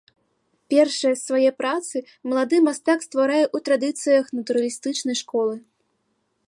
[0.73, 1.97] Першыя свае працы
[2.31, 5.55] малады мастак стварае ў традыцыях натуралістычнай школы.